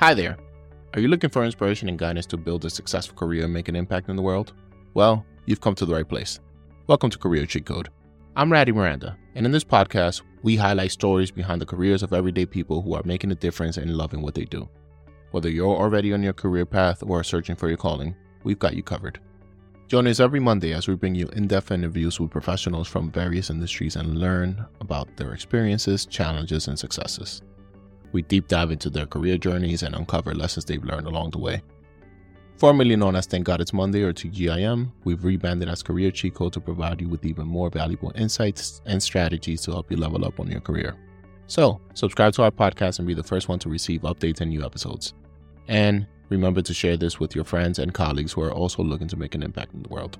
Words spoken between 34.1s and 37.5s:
TGIM, we've rebranded as Career Cheat to provide you with even